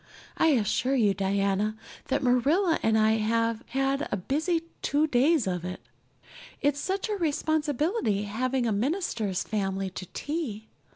I 0.35 0.47
assure 0.53 0.95
you, 0.95 1.13
Diana, 1.13 1.75
that 2.07 2.23
Marilla 2.23 2.79
and 2.81 2.97
I 2.97 3.17
have 3.17 3.63
had 3.67 4.07
a 4.11 4.17
busy 4.17 4.63
two 4.81 5.05
days 5.05 5.45
of 5.45 5.63
it. 5.63 5.79
It's 6.59 6.79
such 6.79 7.07
a 7.07 7.13
responsibility 7.13 8.23
having 8.23 8.65
a 8.65 8.71
minister's 8.71 9.43
family 9.43 9.91
to 9.91 10.07
tea. 10.07 10.69